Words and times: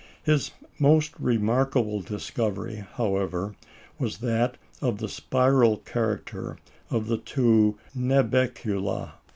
His 0.23 0.49
most 0.79 1.11
remarkable 1.19 2.01
discovery, 2.01 2.85
however, 2.93 3.53
was 3.99 4.17
that 4.17 4.57
of 4.81 4.97
the 4.97 5.07
spiral 5.07 5.77
character 5.77 6.57
of 6.89 7.05
the 7.05 7.17
two 7.19 7.77
Nubeculæ. 7.95 9.11